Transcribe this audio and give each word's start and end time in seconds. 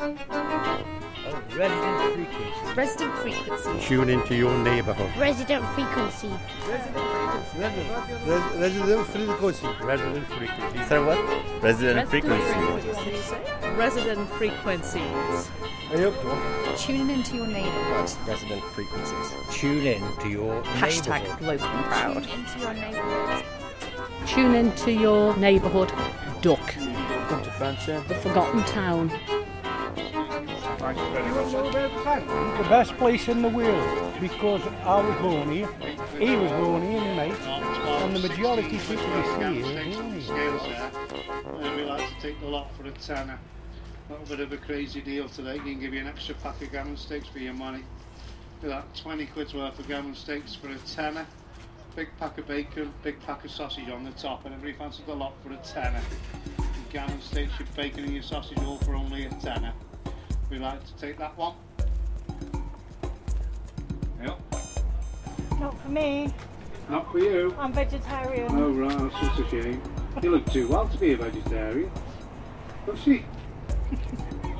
Oh, 0.00 1.42
resident 1.56 2.14
frequency. 2.14 2.74
Resident 2.74 3.14
frequency. 3.18 3.80
Tune 3.86 4.08
into 4.08 4.34
your 4.34 4.56
neighbourhood. 4.58 5.10
Resident 5.16 5.64
frequency. 5.68 6.28
Res- 6.66 6.80
resident 8.58 9.06
frequency. 9.06 9.66
Resident 9.84 10.26
frequency. 10.26 10.84
So 10.88 11.06
what? 11.06 11.62
Resident 11.62 12.08
frequency. 12.08 12.54
Resident 13.76 14.28
frequencies. 14.30 15.48
Hey, 15.90 16.04
up, 16.04 16.14
come 16.20 16.30
on. 16.32 16.76
Tuning 16.76 17.10
into 17.10 17.36
your 17.36 17.46
neighbourhood. 17.46 18.10
Resident 18.26 18.62
frequencies. 18.74 19.32
Tune 19.52 19.86
in 19.86 20.02
to 20.20 20.28
your 20.28 20.54
neighborhood. 20.54 20.64
Hashtag 20.82 21.22
neighbourhood. 21.40 21.60
local 21.60 21.66
and 21.68 21.84
proud. 21.86 22.24
Tune 22.24 22.40
into 22.40 22.58
your 22.58 22.74
neighbourhood. 22.74 23.44
Tune 24.26 24.54
into 24.54 24.92
your 24.92 25.36
neighbourhood. 25.36 25.92
Duck. 26.42 26.74
Come 27.28 27.42
to 27.44 27.50
France, 27.52 27.86
yeah. 27.86 28.00
The 28.08 28.14
forgotten 28.16 28.62
town. 28.64 29.12
The 30.92 32.66
best 32.68 32.94
place 32.98 33.28
in 33.28 33.40
the 33.40 33.48
world 33.48 34.14
because 34.20 34.60
I 34.82 35.00
was 35.00 35.18
born 35.22 35.50
here, 35.50 35.68
he 36.18 36.36
was 36.36 36.50
born 36.50 36.82
here, 36.82 37.00
my 37.00 37.28
mate, 37.28 37.40
and 37.40 38.14
the 38.14 38.28
majority 38.28 38.66
of 38.66 38.70
people 38.70 38.94
you 38.94 39.00
see 39.00 39.00
here 39.00 39.80
are 39.80 39.94
born 39.94 40.12
here. 40.12 40.20
scales. 40.20 40.62
And 41.62 41.76
we 41.76 41.84
like 41.84 42.06
to 42.06 42.20
take 42.20 42.38
the 42.40 42.48
lot 42.48 42.68
for 42.76 42.86
a 42.86 42.90
tenner. 42.92 43.38
A 44.08 44.12
little 44.12 44.26
bit 44.26 44.40
of 44.40 44.52
a 44.52 44.58
crazy 44.58 45.00
deal 45.00 45.26
today. 45.26 45.58
Can 45.58 45.80
give 45.80 45.94
you 45.94 46.00
an 46.00 46.06
extra 46.06 46.34
pack 46.34 46.60
of 46.60 46.70
gammon 46.70 46.98
steaks 46.98 47.28
for 47.28 47.38
your 47.38 47.54
money. 47.54 47.82
Do 48.60 48.68
that 48.68 48.94
20 48.94 49.24
quid's 49.26 49.54
worth 49.54 49.78
of 49.78 49.88
gammon 49.88 50.14
steaks 50.14 50.54
for 50.54 50.68
a 50.68 50.76
tenner. 50.80 51.26
Big 51.96 52.08
pack 52.18 52.36
of 52.36 52.46
bacon, 52.46 52.92
big 53.02 53.18
pack 53.20 53.42
of 53.42 53.50
sausage 53.50 53.88
on 53.88 54.04
the 54.04 54.10
top, 54.10 54.44
and 54.44 54.54
everybody 54.54 54.76
fancies 54.76 55.06
the 55.06 55.14
lot 55.14 55.32
for 55.42 55.54
a 55.54 55.56
tenner. 55.58 56.02
Gammon 56.92 57.22
steaks, 57.22 57.58
your 57.58 57.68
bacon, 57.74 58.04
and 58.04 58.12
your 58.12 58.22
sausage 58.22 58.58
all 58.58 58.76
for 58.78 58.94
only 58.94 59.24
a 59.24 59.30
tenner. 59.30 59.72
We 60.50 60.58
like 60.58 60.84
to 60.86 60.94
take 60.96 61.18
that 61.18 61.36
one. 61.36 61.54
Yep. 64.22 64.38
Not 65.60 65.80
for 65.80 65.88
me. 65.88 66.32
Not 66.88 67.10
for 67.10 67.18
you. 67.18 67.54
I'm 67.58 67.72
vegetarian. 67.72 68.48
Oh 68.52 68.70
right, 68.72 68.98
that's 68.98 69.20
just 69.36 69.40
a 69.40 69.50
shame. 69.62 69.82
You 70.22 70.30
look 70.30 70.50
too 70.52 70.68
well 70.68 70.88
to 70.88 70.98
be 70.98 71.12
a 71.12 71.16
vegetarian. 71.16 71.90
Does 72.86 73.00
she? 73.02 73.24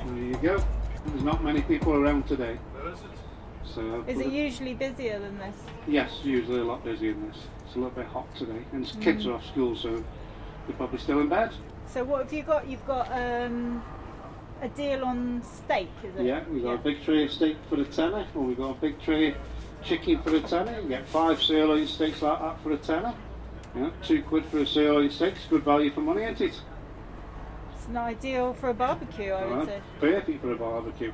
there 0.06 0.16
you 0.16 0.36
go. 0.42 0.64
There's 1.06 1.22
not 1.22 1.44
many 1.44 1.60
people 1.62 1.92
around 1.94 2.26
today. 2.26 2.58
So 3.64 4.04
Is 4.06 4.20
it 4.20 4.28
usually 4.32 4.74
busier 4.74 5.18
than 5.18 5.36
this? 5.38 5.54
yes, 5.88 6.20
usually 6.22 6.60
a 6.60 6.64
lot 6.64 6.84
busier 6.84 7.12
than 7.12 7.28
this. 7.28 7.38
It's 7.66 7.74
a 7.74 7.78
little 7.78 7.90
bit 7.94 8.06
hot 8.06 8.32
today, 8.36 8.62
and 8.72 8.84
s- 8.84 8.96
kids 9.00 9.26
are 9.26 9.32
off 9.34 9.44
school, 9.46 9.74
so 9.74 9.90
they're 10.66 10.76
probably 10.76 10.98
still 11.00 11.20
in 11.20 11.28
bed. 11.28 11.50
So 11.88 12.04
what 12.04 12.22
have 12.22 12.32
you 12.32 12.42
got? 12.44 12.68
You've 12.68 12.86
got 12.86 13.10
um, 13.12 13.82
a 14.64 14.68
deal 14.70 15.04
on 15.04 15.42
steak, 15.42 15.88
is 16.02 16.16
it? 16.18 16.24
Yeah, 16.24 16.42
we 16.48 16.60
got 16.60 16.74
a 16.74 16.78
big 16.78 17.02
tray 17.04 17.24
of 17.24 17.30
steak 17.32 17.56
for 17.68 17.80
a 17.80 17.84
tenner, 17.84 18.26
or 18.34 18.42
we 18.44 18.54
got 18.54 18.70
a 18.76 18.80
big 18.80 19.00
tray 19.02 19.28
of 19.28 19.36
chicken 19.82 20.20
for 20.22 20.34
a 20.34 20.40
tenner. 20.40 20.80
You 20.80 20.88
get 20.88 21.06
five 21.08 21.40
sirloin 21.42 21.86
steaks 21.86 22.22
like 22.22 22.38
that 22.40 22.60
for 22.62 22.72
a 22.72 22.76
tenner. 22.78 23.14
Yeah, 23.76 23.90
two 24.02 24.22
quid 24.22 24.44
for 24.46 24.58
a 24.58 24.66
sirloin 24.66 25.10
steak. 25.10 25.34
Good 25.50 25.64
value 25.64 25.90
for 25.90 26.00
money, 26.00 26.22
ain't 26.22 26.40
it? 26.40 26.60
It's 27.74 27.86
an 27.88 27.96
ideal 27.98 28.54
for 28.54 28.70
a 28.70 28.74
barbecue, 28.74 29.32
I 29.32 29.44
would 29.46 29.56
Right, 29.58 29.66
say. 29.66 29.80
Perfect 30.00 30.40
for 30.40 30.52
a 30.52 30.56
barbecue. 30.56 31.12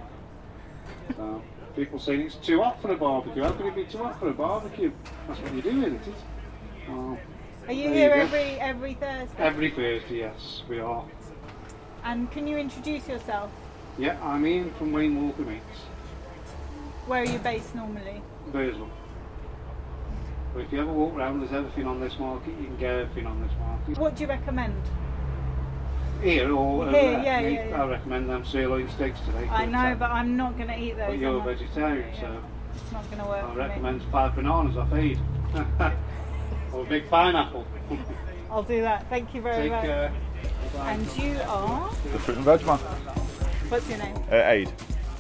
People 1.77 1.99
saying 1.99 2.21
it's 2.23 2.35
too 2.37 2.63
hot 2.63 2.81
for 2.83 2.93
a 2.93 2.97
barbecue. 2.97 3.43
How 3.43 3.51
can 3.53 3.67
it 3.67 3.75
be 3.75 3.85
too 3.85 3.99
hot 3.99 4.19
for 4.21 4.29
a 4.29 4.33
barbecue? 4.35 4.93
That's 5.27 5.41
what 5.41 5.55
you 5.55 5.63
do, 5.63 5.69
isn't 5.71 5.95
it? 6.07 6.15
Well, 6.89 7.19
Are 7.69 7.73
you 7.73 7.89
here 7.89 8.15
you 8.15 8.23
every 8.23 8.41
every 8.61 8.95
Thursday? 8.95 9.35
every 9.39 9.71
Thursday, 9.71 10.19
yes, 10.19 10.63
we 10.69 10.81
are. 10.81 11.05
And 12.05 12.31
can 12.31 12.47
you 12.47 12.57
introduce 12.57 13.07
yourself? 13.09 13.51
Yeah, 13.99 14.19
I'm 14.23 14.47
Ian 14.47 14.73
from 14.75 14.93
Wayne 14.93 15.21
Walker 15.23 15.43
Meats, 15.43 15.63
Where 17.07 17.23
are 17.23 17.27
you 17.27 17.39
based 17.39 17.75
normally? 17.75 18.23
Burslem. 18.53 18.91
But 20.55 20.61
if 20.61 20.73
you 20.73 20.81
ever 20.81 20.93
walk 20.93 21.15
around, 21.15 21.41
there's 21.41 21.53
everything 21.53 21.87
on 21.87 22.01
this 22.01 22.19
market. 22.19 22.55
You 22.59 22.67
can 22.67 22.77
get 22.77 22.95
everything 22.95 23.27
on 23.27 23.41
this 23.43 23.53
market. 23.59 23.99
What 23.99 24.17
do 24.17 24.23
you 24.23 24.29
recommend? 24.29 24.75
Here 26.23 26.53
or 26.53 26.91
Here, 26.91 27.21
yeah, 27.23 27.41
me, 27.41 27.55
yeah, 27.55 27.69
yeah. 27.69 27.83
I 27.83 27.87
recommend 27.87 28.29
them 28.29 28.45
sirloin 28.45 28.89
steaks 28.91 29.21
today. 29.21 29.49
I 29.51 29.67
know, 29.67 29.79
ten. 29.79 29.99
but 29.99 30.11
I'm 30.11 30.37
not 30.37 30.57
going 30.57 30.69
to 30.69 30.79
eat 30.79 30.97
those. 30.97 31.09
But 31.09 31.19
you're 31.19 31.37
a 31.39 31.41
am 31.41 31.49
I? 31.49 31.55
vegetarian, 31.55 32.15
Yeah, 32.15 32.21
so 32.21 32.43
It's 32.75 32.93
not 32.93 33.11
going 33.11 33.23
to 33.23 33.29
work 33.29 33.45
I 33.45 33.55
recommend 33.55 34.03
five 34.11 34.35
bananas 34.35 34.77
off 34.77 34.91
feed, 34.91 35.19
or 36.73 36.83
a 36.83 36.89
big 36.89 37.09
pineapple. 37.09 37.67
I'll 38.51 38.63
do 38.63 38.81
that. 38.83 39.09
Thank 39.09 39.35
you 39.35 39.41
very 39.41 39.63
Take 39.63 39.71
much. 39.73 39.85
care. 39.85 40.13
And 40.79 41.17
you 41.17 41.39
are? 41.47 41.91
The 42.13 42.19
fruit 42.19 42.37
and 42.37 42.45
veg 42.45 42.65
man. 42.65 42.79
What's 42.79 43.89
your 43.89 43.99
name? 43.99 44.17
Uh, 44.31 44.37
Aid. 44.37 44.73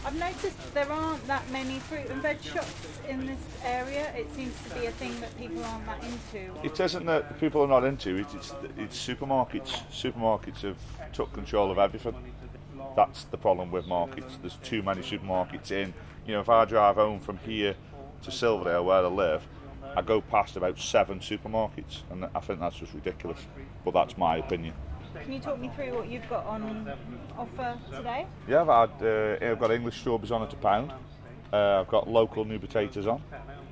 I've 0.05 0.19
noticed 0.19 0.75
there 0.75 0.91
aren't 0.91 1.27
that 1.27 1.49
many 1.51 1.79
fruit 1.79 2.09
and 2.09 2.23
veg 2.23 2.43
shops 2.43 2.75
in 3.09 3.27
this 3.27 3.39
area. 3.65 4.11
It 4.17 4.35
seems 4.35 4.55
to 4.69 4.75
be 4.75 4.87
a 4.87 4.93
thing 4.93 5.21
that 5.21 5.37
people 5.39 5.63
aren't 5.63 5.87
that 5.87 6.03
into. 6.03 6.53
It 6.65 6.81
isn't 6.81 7.05
that 7.07 7.39
people 7.39 7.63
are 7.63 7.69
not 7.69 7.85
into 7.85 8.17
it. 8.17 8.27
It's 8.35 8.55
it's 8.79 9.07
supermarkets. 9.07 9.83
Supermarkets 9.91 10.63
have 10.63 10.79
took 11.13 11.33
control 11.33 11.71
of 11.71 11.79
everything. 11.79 12.15
That's 12.97 13.25
the 13.25 13.37
problem 13.37 13.71
with 13.71 13.87
markets. 13.87 14.39
There's 14.41 14.57
too 14.63 14.83
many 14.83 15.03
supermarkets 15.03 15.71
in. 15.71 15.93
You 16.27 16.35
know, 16.35 16.41
if 16.41 16.49
I 16.49 16.65
drive 16.65 16.97
home 16.97 17.21
from 17.21 17.39
here 17.39 17.75
to 18.23 18.31
Silverdale, 18.31 18.85
where 18.85 19.05
I 19.05 19.09
live, 19.09 19.47
I 19.97 20.03
go 20.03 20.21
past 20.21 20.57
about 20.57 20.79
seven 20.79 21.21
supermarkets, 21.21 22.03
and 22.11 22.27
I 22.35 22.41
think 22.41 22.61
that's 22.61 22.77
just 22.77 22.95
ridiculous. 22.95 23.41
But 23.85 23.95
that's 23.95 24.17
my 24.17 24.39
opinion. 24.39 24.75
Can 25.23 25.33
you 25.33 25.41
talk 25.41 25.59
me 25.59 25.71
through 25.75 25.95
what 25.95 26.09
you've 26.09 26.29
got 26.29 26.47
on 26.47 26.91
offer 27.37 27.79
today? 27.95 28.27
Yeah, 28.49 28.63
I've 28.63 28.91
had 28.91 29.07
uh, 29.07 29.51
I've 29.51 29.59
got 29.59 29.71
English 29.71 29.99
strawberries 30.01 30.33
on 30.33 30.43
at 30.43 30.53
a 30.53 30.57
pound. 30.57 30.93
Uh, 31.53 31.81
I've 31.81 31.89
got 31.89 32.09
local 32.09 32.45
new 32.45 32.59
potatoes 32.59 33.07
on. 33.07 33.23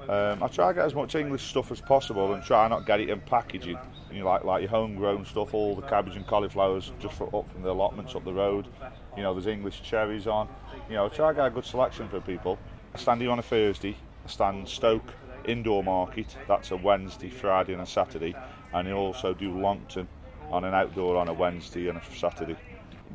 Um, 0.09 0.43
I 0.43 0.49
try 0.49 0.69
to 0.69 0.75
get 0.75 0.85
as 0.85 0.95
much 0.95 1.15
English 1.15 1.45
stuff 1.45 1.71
as 1.71 1.81
possible 1.81 2.33
and 2.33 2.43
try 2.43 2.67
not 2.69 2.87
get 2.87 3.01
it 3.01 3.09
in 3.09 3.21
packaging. 3.21 3.79
You 4.11 4.21
know, 4.21 4.27
like 4.27 4.45
like 4.45 4.63
your 4.63 4.71
homegrown 4.71 5.25
stuff, 5.25 5.55
all 5.55 5.75
the 5.75 5.83
cabbage 5.83 6.17
and 6.17 6.27
cauliflowers 6.27 6.93
just 6.99 7.15
for, 7.15 7.35
up 7.35 7.51
from 7.51 7.63
the 7.63 7.71
allotments 7.71 8.15
up 8.15 8.25
the 8.25 8.33
road. 8.33 8.69
You 9.17 9.23
know, 9.23 9.33
there's 9.33 9.47
English 9.47 9.83
cherries 9.83 10.27
on. 10.27 10.49
You 10.89 10.97
know, 10.97 11.09
try 11.09 11.31
to 11.31 11.35
get 11.35 11.47
a 11.47 11.51
good 11.51 11.65
selection 11.65 12.09
for 12.09 12.21
people. 12.21 12.59
I 12.95 12.99
stand 12.99 13.21
here 13.21 13.31
on 13.31 13.39
a 13.39 13.43
Thursday. 13.43 13.97
I 14.25 14.29
stand 14.29 14.69
Stoke 14.69 15.15
Indoor 15.45 15.83
Market. 15.83 16.37
That's 16.47 16.71
a 16.73 16.77
Wednesday, 16.77 17.31
Friday, 17.31 17.73
and 17.73 17.83
a 17.83 17.87
Saturday. 17.87 18.35
And 18.73 18.89
I 18.89 18.93
also 18.93 19.35
do 19.35 19.59
Longton 19.59 20.09
on 20.51 20.65
an 20.65 20.75
outdoor 20.75 21.17
on 21.17 21.29
a 21.29 21.33
Wednesday 21.33 21.89
and 21.89 21.99
a 21.99 22.03
Saturday. 22.17 22.57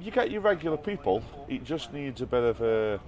You 0.02 0.12
get 0.12 0.32
your 0.32 0.42
regular 0.42 0.78
people. 0.78 1.24
It 1.48 1.64
just 1.64 1.94
needs 1.94 2.22
a 2.22 2.26
bit 2.26 2.44
of 2.44 2.62
a 2.62 3.00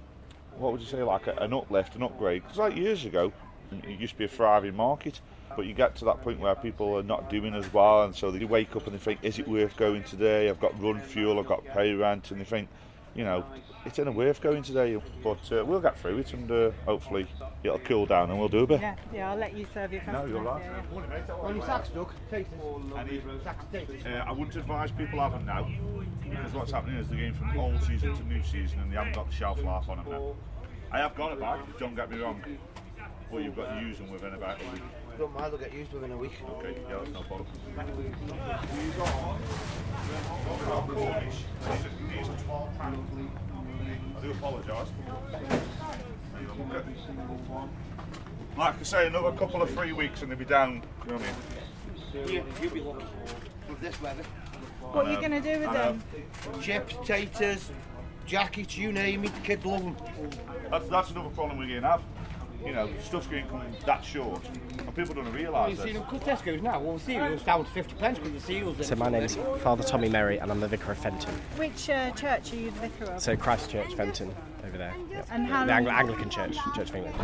what 0.58 0.72
would 0.72 0.80
you 0.80 0.86
say, 0.86 1.02
like 1.02 1.26
a, 1.26 1.34
an 1.36 1.52
uplift, 1.52 1.96
an 1.96 2.02
upgrade. 2.02 2.42
Because 2.42 2.58
like 2.58 2.76
years 2.76 3.04
ago, 3.04 3.32
it 3.70 4.00
used 4.00 4.14
to 4.14 4.18
be 4.18 4.24
a 4.24 4.28
thriving 4.28 4.74
market, 4.74 5.20
but 5.56 5.66
you 5.66 5.74
get 5.74 5.96
to 5.96 6.04
that 6.06 6.22
point 6.22 6.40
where 6.40 6.54
people 6.54 6.96
are 6.96 7.02
not 7.02 7.28
doing 7.28 7.54
as 7.54 7.70
well, 7.72 8.04
and 8.04 8.14
so 8.14 8.30
they 8.30 8.44
wake 8.44 8.74
up 8.76 8.86
and 8.86 8.94
they 8.94 8.98
think, 8.98 9.18
is 9.22 9.38
it 9.38 9.48
worth 9.48 9.76
going 9.76 10.02
today? 10.04 10.48
I've 10.48 10.60
got 10.60 10.80
run 10.80 11.00
fuel, 11.00 11.38
I've 11.38 11.46
got 11.46 11.64
pay 11.64 11.92
rent, 11.94 12.30
and 12.30 12.40
they 12.40 12.44
think, 12.44 12.68
you 13.14 13.24
know, 13.24 13.44
it's 13.86 13.98
not 13.98 14.14
worth 14.14 14.40
going 14.40 14.62
today. 14.62 15.00
But 15.22 15.52
uh, 15.52 15.64
we'll 15.64 15.80
get 15.80 15.98
through 15.98 16.18
it, 16.18 16.32
and 16.32 16.50
uh, 16.50 16.70
hopefully 16.84 17.26
it'll 17.62 17.78
cool 17.80 18.06
down, 18.06 18.30
and 18.30 18.38
we'll 18.38 18.48
do 18.48 18.60
a 18.60 18.66
bit. 18.66 18.80
Yeah, 18.80 18.96
yeah, 19.12 19.30
I'll 19.30 19.36
let 19.38 19.56
you 19.56 19.66
serve 19.72 19.92
your 19.92 20.02
customers. 20.02 20.28
No, 20.30 20.34
you're 20.34 20.44
right. 20.44 20.62
yeah, 20.62 20.82
yeah. 21.28 21.34
Only 21.34 21.64
sacks, 21.64 21.88
Doug. 21.90 22.12
Take 22.30 22.50
this. 22.50 22.60
Any- 22.98 23.22
Sacks, 23.42 23.64
take. 23.72 23.88
Uh, 24.06 24.24
I 24.26 24.32
wouldn't 24.32 24.56
advise 24.56 24.90
people 24.90 25.20
have 25.20 25.32
them 25.32 25.46
now 25.46 25.68
because 26.22 26.52
what's 26.52 26.72
happening 26.72 26.96
is 26.96 27.08
they're 27.08 27.18
going 27.18 27.34
from 27.34 27.58
old 27.58 27.80
season 27.82 28.16
to 28.16 28.22
new 28.24 28.42
season 28.42 28.80
and 28.80 28.90
they 28.92 28.96
haven't 28.96 29.14
got 29.14 29.28
the 29.28 29.34
shelf 29.34 29.62
life 29.62 29.88
on 29.88 29.98
them 29.98 30.06
now. 30.10 30.34
I 30.90 30.98
have 30.98 31.14
got 31.14 31.32
a 31.32 31.36
bag, 31.36 31.60
don't 31.78 31.94
get 31.94 32.10
me 32.10 32.18
wrong, 32.18 32.42
but 33.30 33.42
you've 33.42 33.56
got 33.56 33.74
to 33.74 33.80
use 33.80 33.98
them 33.98 34.10
within 34.10 34.34
about 34.34 34.58
a 34.60 34.72
week. 34.72 34.82
Don't 35.18 35.32
mind, 35.34 35.52
they'll 35.52 35.60
get 35.60 35.72
used 35.72 35.92
within 35.92 36.12
a 36.12 36.16
week. 36.16 36.32
Okay, 36.58 36.76
yeah, 36.88 36.98
that's 36.98 37.10
no 37.10 37.22
problem. 37.22 37.46
I 44.46 44.50
do 44.50 44.56
apologise. 44.56 44.88
Like 48.56 48.80
I 48.80 48.82
say, 48.82 49.06
another 49.06 49.32
couple 49.32 49.60
of 49.62 49.70
three 49.70 49.92
weeks 49.92 50.22
and 50.22 50.30
they'll 50.30 50.38
be 50.38 50.44
down. 50.44 50.82
You 51.04 51.12
know 51.12 51.18
what 51.18 51.22
I 51.22 52.24
mean? 52.24 52.34
You, 52.34 52.44
you'll 52.62 52.72
be 52.72 52.80
lucky 52.80 53.04
with 53.68 53.80
this 53.80 54.00
weather. 54.00 54.22
What 54.80 55.06
are 55.06 55.12
you 55.12 55.18
going 55.18 55.32
to 55.32 55.40
do 55.40 55.60
with 55.60 55.72
them? 55.72 56.02
Chips, 56.62 56.94
taters, 57.04 57.70
jackets, 58.24 58.78
you 58.78 58.92
name 58.92 59.24
it, 59.24 59.34
the 59.34 59.40
kids 59.40 59.64
love 59.64 59.82
them. 59.82 59.96
That's, 60.70 60.88
that's 60.88 61.10
another 61.10 61.30
problem 61.30 61.58
we're 61.58 61.66
going 61.68 61.82
to 61.82 61.88
have. 61.88 62.02
You 62.64 62.72
know, 62.72 62.88
stuff's 63.02 63.26
going 63.26 63.44
to 63.44 63.50
come 63.50 63.62
that 63.84 64.04
short, 64.04 64.40
and 64.78 64.94
people 64.96 65.14
don't 65.14 65.32
realise 65.32 65.70
You 65.70 65.76
see 65.76 65.92
this. 65.92 66.00
them 66.00 66.10
cut 66.10 66.20
Tesco's 66.22 66.62
now, 66.62 66.80
all 66.82 66.98
cereals 66.98 67.42
down 67.42 67.64
to 67.64 67.70
50 67.70 67.94
pence 67.96 68.18
because 68.18 68.32
the 68.32 68.40
cereals 68.40 68.78
in. 68.78 68.84
So 68.84 68.96
my 68.96 69.08
name's 69.08 69.36
Father 69.62 69.84
Tommy 69.84 70.08
Merry 70.08 70.38
and 70.38 70.50
I'm 70.50 70.60
the 70.60 70.68
vicar 70.68 70.92
of 70.92 70.98
Fenton. 70.98 71.32
Which 71.56 71.90
uh, 71.90 72.10
church 72.12 72.52
are 72.52 72.56
you 72.56 72.70
the 72.72 72.88
vicar 72.88 73.04
of? 73.12 73.20
So 73.20 73.36
Christchurch, 73.36 73.94
Fenton, 73.94 74.34
over 74.66 74.78
there. 74.78 74.94
And 75.30 75.46
how 75.46 75.64
the 75.64 75.72
Angli- 75.72 75.90
Anglican 75.92 76.30
Church, 76.30 76.56
Church 76.74 76.90
of 76.90 76.96
England. 76.96 77.14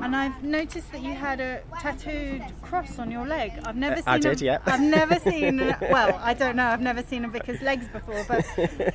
And 0.00 0.14
I've 0.14 0.42
noticed 0.42 0.90
that 0.92 1.02
you 1.02 1.12
had 1.12 1.40
a 1.40 1.60
tattooed 1.80 2.42
cross 2.62 2.98
on 2.98 3.10
your 3.10 3.26
leg. 3.26 3.52
I've 3.64 3.76
never 3.76 3.94
Uh, 3.94 3.98
seen. 3.98 4.04
I 4.06 4.16
a- 4.16 4.20
did, 4.20 4.40
yeah. 4.40 4.58
I've 4.66 4.80
never 4.80 5.18
seen. 5.30 5.60
A, 5.60 5.76
well, 5.90 6.18
I 6.22 6.34
don't 6.34 6.56
know. 6.56 6.66
I've 6.66 6.80
never 6.80 7.02
seen 7.02 7.24
a 7.24 7.28
vicar's 7.28 7.60
legs 7.62 7.86
before, 7.88 8.24
but 8.28 8.44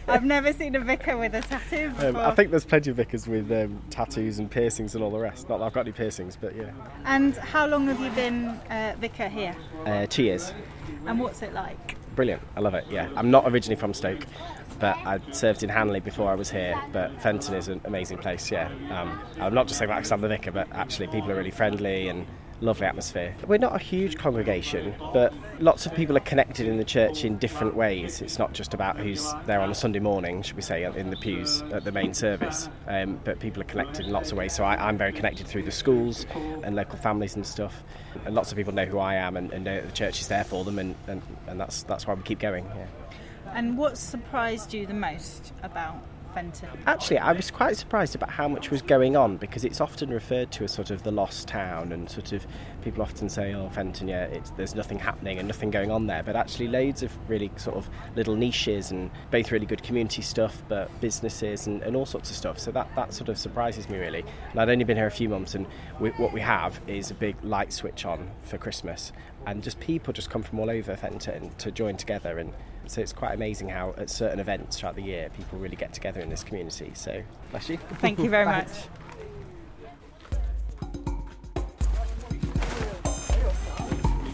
I've 0.07 0.23
never 0.23 0.53
seen 0.53 0.75
a 0.75 0.79
vicar 0.79 1.17
with 1.17 1.33
a 1.35 1.41
tattoo 1.41 1.89
before. 1.89 2.09
Um, 2.09 2.15
I 2.17 2.31
think 2.35 2.51
there's 2.51 2.65
plenty 2.65 2.89
of 2.91 2.97
vicars 2.97 3.27
with 3.27 3.51
um, 3.51 3.81
tattoos 3.89 4.39
and 4.39 4.49
piercings 4.49 4.95
and 4.95 5.03
all 5.03 5.11
the 5.11 5.19
rest. 5.19 5.49
Not 5.49 5.59
that 5.59 5.65
I've 5.65 5.73
got 5.73 5.81
any 5.81 5.91
piercings, 5.91 6.37
but 6.39 6.55
yeah. 6.55 6.71
And 7.05 7.35
how 7.37 7.67
long 7.67 7.87
have 7.87 7.99
you 7.99 8.09
been 8.11 8.47
uh, 8.69 8.95
vicar 8.99 9.27
here? 9.27 9.55
Uh, 9.85 10.05
two 10.07 10.23
years. 10.23 10.53
And 11.05 11.19
what's 11.19 11.41
it 11.41 11.53
like? 11.53 11.96
Brilliant. 12.17 12.41
I 12.55 12.61
love 12.61 12.73
it. 12.73 12.83
Yeah. 12.89 13.07
I'm 13.15 13.29
not 13.29 13.47
originally 13.47 13.75
from 13.75 13.93
Stoke, 13.93 14.25
but 14.79 14.97
I 15.05 15.19
served 15.31 15.61
in 15.61 15.69
Hanley 15.69 15.99
before 15.99 16.31
I 16.31 16.33
was 16.33 16.49
here. 16.49 16.75
But 16.91 17.21
Fenton 17.21 17.53
is 17.53 17.67
an 17.67 17.79
amazing 17.85 18.17
place. 18.17 18.49
Yeah. 18.49 18.71
Um, 18.89 19.21
I'm 19.39 19.53
not 19.53 19.67
just 19.67 19.77
saying 19.77 19.89
that 19.89 19.97
because 19.97 20.11
I'm 20.11 20.21
the 20.21 20.27
vicar, 20.27 20.51
but 20.51 20.67
actually 20.71 21.07
people 21.07 21.31
are 21.31 21.35
really 21.35 21.51
friendly 21.51 22.09
and 22.09 22.25
lovely 22.61 22.85
atmosphere. 22.85 23.35
We're 23.45 23.57
not 23.57 23.75
a 23.75 23.79
huge 23.79 24.17
congregation, 24.17 24.95
but 25.13 25.33
lots 25.59 25.85
of 25.85 25.93
people 25.93 26.17
are 26.17 26.21
connected 26.21 26.67
in 26.67 26.77
the 26.77 26.83
church 26.83 27.23
in 27.23 27.37
different 27.37 27.75
ways. 27.75 28.21
It's 28.21 28.39
not 28.39 28.53
just 28.53 28.73
about 28.73 28.97
who's 28.97 29.31
there 29.45 29.61
on 29.61 29.69
a 29.69 29.75
Sunday 29.75 29.99
morning, 29.99 30.41
should 30.41 30.55
we 30.55 30.61
say, 30.61 30.83
in 30.83 31.09
the 31.09 31.17
pews 31.17 31.61
at 31.73 31.83
the 31.83 31.91
main 31.91 32.13
service, 32.13 32.69
um, 32.87 33.19
but 33.23 33.39
people 33.39 33.61
are 33.61 33.65
connected 33.65 34.05
in 34.05 34.11
lots 34.11 34.31
of 34.31 34.37
ways. 34.37 34.53
So 34.53 34.63
I, 34.63 34.87
I'm 34.87 34.97
very 34.97 35.13
connected 35.13 35.47
through 35.47 35.63
the 35.63 35.71
schools 35.71 36.25
and 36.63 36.75
local 36.75 36.97
families 36.97 37.35
and 37.35 37.45
stuff. 37.45 37.83
And 38.25 38.33
lots 38.33 38.51
of 38.51 38.57
people 38.57 38.73
know 38.73 38.85
who 38.85 38.99
I 38.99 39.15
am 39.15 39.37
and, 39.37 39.51
and 39.51 39.63
know 39.63 39.75
that 39.75 39.85
the 39.85 39.93
church 39.93 40.19
is 40.21 40.27
there 40.27 40.43
for 40.43 40.63
them, 40.63 40.79
and, 40.79 40.95
and, 41.07 41.21
and 41.47 41.59
that's 41.59 41.83
that's 41.83 42.07
why 42.07 42.13
we 42.15 42.23
keep 42.23 42.39
going. 42.39 42.65
Yeah. 42.65 42.87
And 43.53 43.77
what 43.77 43.97
surprised 43.97 44.73
you 44.73 44.85
the 44.85 44.93
most 44.93 45.53
about 45.63 45.95
Fenton? 46.33 46.69
Actually, 46.85 47.19
I 47.19 47.31
was 47.31 47.51
quite 47.51 47.77
surprised 47.77 48.15
about 48.15 48.29
how 48.29 48.47
much 48.47 48.71
was 48.71 48.81
going 48.81 49.15
on 49.15 49.37
because 49.37 49.63
it's 49.63 49.81
often 49.81 50.09
referred 50.09 50.51
to 50.53 50.63
as 50.63 50.71
sort 50.71 50.91
of 50.91 51.03
the 51.03 51.11
lost 51.11 51.47
town, 51.47 51.91
and 51.91 52.09
sort 52.09 52.31
of 52.33 52.45
people 52.81 53.01
often 53.01 53.29
say, 53.29 53.53
"Oh, 53.53 53.69
Fenton, 53.69 54.07
yeah, 54.07 54.27
there's 54.55 54.75
nothing 54.75 54.99
happening 54.99 55.39
and 55.39 55.47
nothing 55.47 55.71
going 55.71 55.91
on 55.91 56.07
there." 56.07 56.23
But 56.23 56.35
actually, 56.35 56.67
loads 56.67 57.03
of 57.03 57.11
really 57.29 57.51
sort 57.57 57.77
of 57.77 57.89
little 58.15 58.35
niches 58.35 58.91
and 58.91 59.09
both 59.31 59.51
really 59.51 59.65
good 59.65 59.83
community 59.83 60.21
stuff, 60.21 60.61
but 60.67 60.89
businesses 61.01 61.67
and, 61.67 61.81
and 61.83 61.95
all 61.95 62.05
sorts 62.05 62.29
of 62.29 62.35
stuff. 62.35 62.59
So 62.59 62.71
that 62.71 62.87
that 62.95 63.13
sort 63.13 63.29
of 63.29 63.37
surprises 63.37 63.89
me 63.89 63.97
really. 63.97 64.23
And 64.51 64.59
I'd 64.59 64.69
only 64.69 64.83
been 64.83 64.97
here 64.97 65.07
a 65.07 65.11
few 65.11 65.29
months, 65.29 65.55
and 65.55 65.65
we, 65.99 66.09
what 66.11 66.33
we 66.33 66.41
have 66.41 66.79
is 66.87 67.11
a 67.11 67.15
big 67.15 67.35
light 67.43 67.73
switch 67.73 68.05
on 68.05 68.29
for 68.43 68.57
Christmas, 68.57 69.11
and 69.45 69.63
just 69.63 69.79
people 69.79 70.13
just 70.13 70.29
come 70.29 70.43
from 70.43 70.59
all 70.59 70.69
over 70.69 70.95
Fenton 70.95 71.51
to 71.57 71.71
join 71.71 71.97
together 71.97 72.39
and. 72.39 72.53
So 72.89 73.01
it's 73.01 73.11
quite 73.11 73.33
amazing 73.33 73.67
how 73.67 73.93
at 73.97 74.09
certain 74.09 74.39
events 74.39 74.79
throughout 74.79 74.95
the 74.95 75.01
year 75.01 75.29
people 75.35 75.59
really 75.59 75.75
get 75.75 75.91
together 75.91 76.21
in 76.21 76.29
this 76.29 76.41
community. 76.41 76.91
So 76.93 77.21
bless 77.51 77.67
you. 77.67 77.75
Thank 77.99 78.17
you 78.17 78.29
very 78.29 78.45
much. 78.45 78.69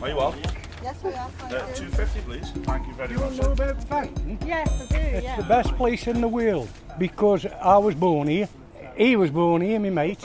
Are 0.04 0.10
you 0.10 0.16
well? 0.18 0.36
Yes, 0.84 1.02
we 1.02 1.12
are. 1.14 1.30
Uh, 1.44 1.50
250, 1.50 2.20
please. 2.22 2.52
Thank 2.66 2.88
you 2.88 2.94
very 2.94 3.14
You 3.14 3.20
much. 3.20 3.24
want 3.24 3.36
to 3.36 3.42
know 3.44 3.52
about 3.54 3.84
Fenton? 3.86 4.38
Yes, 4.46 4.70
I 4.70 4.86
do. 4.94 4.96
It's 4.98 5.24
yeah. 5.24 5.38
the 5.38 5.44
best 5.44 5.74
place 5.76 6.08
in 6.08 6.20
the 6.20 6.28
world 6.28 6.68
because 7.00 7.46
I 7.46 7.78
was 7.78 7.96
born 7.96 8.28
here. 8.28 8.50
He 8.98 9.16
was 9.16 9.32
born 9.32 9.62
here, 9.62 9.80
my 9.80 9.90
mate, 9.90 10.22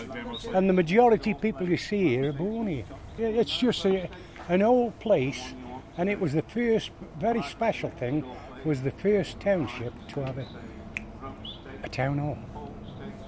and 0.53 0.69
the 0.69 0.73
majority 0.73 1.31
of 1.31 1.41
people 1.41 1.69
you 1.69 1.77
see 1.77 2.09
here 2.09 2.31
are 2.31 2.33
born 2.33 2.67
here. 2.67 2.85
It's 3.19 3.57
just 3.57 3.87
a, 3.87 4.11
an 4.49 4.63
old 4.63 4.99
place, 4.99 5.55
and 5.97 6.09
it 6.09 6.19
was 6.19 6.33
the 6.33 6.43
first, 6.43 6.91
very 7.19 7.43
special 7.43 7.91
thing, 7.91 8.25
was 8.65 8.83
the 8.83 8.91
first 8.91 9.41
township 9.41 9.93
to 10.09 10.21
have 10.21 10.39
a, 10.39 10.47
a 11.85 11.89
town 11.89 12.19
hall. 12.19 12.39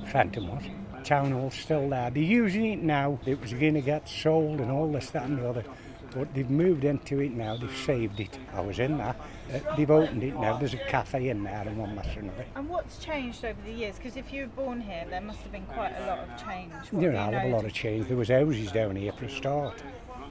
Fenton 0.06 0.48
was. 0.48 0.62
Town 1.04 1.32
hall's 1.32 1.54
still 1.54 1.88
there. 1.88 2.10
They're 2.10 2.22
using 2.22 2.66
it 2.66 2.82
now. 2.82 3.18
It 3.26 3.40
was 3.40 3.52
going 3.52 3.74
to 3.74 3.80
get 3.80 4.08
sold 4.08 4.60
and 4.60 4.70
all 4.70 4.90
this, 4.90 5.10
that, 5.10 5.24
and 5.24 5.38
the 5.38 5.48
other. 5.48 5.64
But 6.12 6.34
they've 6.34 6.50
moved 6.50 6.84
into 6.84 7.20
it 7.20 7.32
now. 7.32 7.56
They've 7.56 7.76
saved 7.76 8.18
it. 8.18 8.36
I 8.52 8.60
was 8.60 8.80
in 8.80 8.98
there. 8.98 9.14
Uh, 9.54 9.76
they've 9.76 9.90
opened 9.90 10.24
it 10.24 10.34
now. 10.36 10.56
There's 10.56 10.74
a 10.74 10.78
cafe 10.78 11.28
in 11.28 11.44
there 11.44 11.62
and 11.64 11.78
one 11.78 11.94
mess 11.94 12.08
another. 12.16 12.44
And 12.56 12.68
what's 12.68 12.98
changed 12.98 13.44
over 13.44 13.60
the 13.64 13.72
years? 13.72 13.96
Because 13.96 14.16
if 14.16 14.32
you 14.32 14.42
were 14.42 14.64
born 14.64 14.80
here, 14.80 15.06
there 15.08 15.20
must 15.20 15.40
have 15.42 15.52
been 15.52 15.66
quite 15.66 15.94
a 15.98 16.06
lot 16.06 16.18
of 16.18 16.44
change. 16.44 16.72
What 16.90 17.00
There 17.00 17.16
are 17.16 17.32
a 17.32 17.48
lot 17.48 17.64
of 17.64 17.72
change. 17.72 18.08
There 18.08 18.16
was 18.16 18.28
houses 18.28 18.72
down 18.72 18.96
here 18.96 19.12
for 19.12 19.26
a 19.26 19.30
start, 19.30 19.80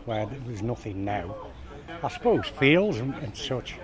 where 0.10 0.26
there 0.26 0.42
was 0.48 0.64
nothing 0.64 1.06
now. 1.06 1.36
I 2.02 2.08
suppose 2.08 2.48
fields 2.48 2.98
and, 2.98 3.14
and 3.16 3.38
such. 3.38 3.76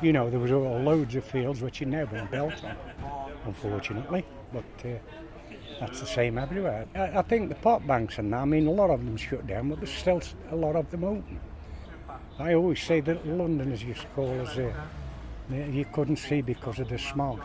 You 0.00 0.12
know, 0.12 0.30
there 0.30 0.38
was 0.38 0.52
loads 0.52 1.16
of 1.16 1.24
fields 1.24 1.62
which 1.62 1.80
had 1.80 1.88
now 1.88 2.06
been 2.06 2.26
built 2.26 2.62
on, 2.64 2.76
unfortunately. 3.44 4.24
But 4.52 4.64
uh, 4.84 4.98
that's 5.80 5.98
the 5.98 6.06
same 6.06 6.38
everywhere. 6.38 6.86
I, 6.94 7.18
I 7.18 7.22
think 7.22 7.48
the 7.48 7.56
pot 7.56 7.84
banks 7.88 8.18
and 8.18 8.32
that, 8.32 8.42
I 8.42 8.44
mean, 8.44 8.68
a 8.68 8.70
lot 8.70 8.90
of 8.90 9.04
them 9.04 9.16
shut 9.16 9.48
down, 9.48 9.68
but 9.68 9.80
there's 9.80 9.90
still 9.90 10.22
a 10.52 10.56
lot 10.56 10.76
of 10.76 10.88
them 10.92 11.02
open. 11.02 11.40
I 12.38 12.54
always 12.54 12.80
say 12.80 13.00
that 13.00 13.26
London, 13.26 13.72
as 13.72 13.82
you 13.82 13.96
call 14.14 14.40
us, 14.42 14.56
uh, 14.56 14.72
you 15.50 15.84
couldn't 15.92 16.16
see 16.16 16.40
because 16.40 16.78
of 16.78 16.88
the 16.88 16.98
smog 16.98 17.40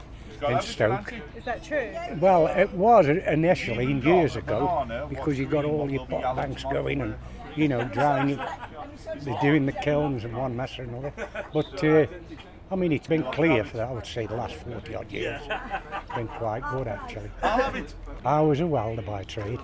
in 0.47 0.61
Stoke. 0.61 1.13
Is 1.35 1.45
that 1.45 1.63
true? 1.63 1.91
Well, 2.19 2.47
it 2.47 2.71
was 2.73 3.07
initially 3.07 3.93
years 3.93 4.35
ago 4.35 5.07
because 5.09 5.37
you 5.39 5.45
got 5.45 5.65
all 5.65 5.89
your 5.89 6.05
pot 6.05 6.35
banks 6.35 6.63
going 6.63 7.01
and 7.01 7.15
you 7.55 7.67
know 7.67 7.83
drying. 7.85 8.29
it. 8.31 8.39
They're 9.21 9.37
doing 9.41 9.65
the 9.65 9.71
kilns 9.71 10.23
and 10.23 10.35
one 10.35 10.55
mess 10.55 10.77
or 10.79 10.83
another. 10.83 11.13
But 11.53 11.83
uh, 11.83 12.05
I 12.71 12.75
mean, 12.75 12.91
it's 12.91 13.07
been 13.07 13.23
clear 13.31 13.63
for 13.63 13.77
that 13.77 13.89
I 13.89 13.91
would 13.91 14.05
say 14.05 14.25
the 14.25 14.35
last 14.35 14.55
forty 14.55 14.95
odd 14.95 15.11
years. 15.11 15.41
It's 15.45 16.15
been 16.15 16.27
quite 16.27 16.63
good 16.71 16.87
actually. 16.87 17.31
I 18.25 18.41
was 18.41 18.59
a 18.59 18.67
welder 18.67 19.01
by 19.01 19.23
trade. 19.23 19.59